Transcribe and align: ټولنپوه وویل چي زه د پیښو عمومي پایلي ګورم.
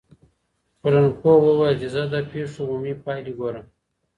ټولنپوه 0.79 1.33
وویل 1.41 1.75
چي 1.81 1.87
زه 1.93 2.01
د 2.13 2.15
پیښو 2.31 2.59
عمومي 2.63 2.93
پایلي 3.03 3.33
ګورم. 3.39 3.65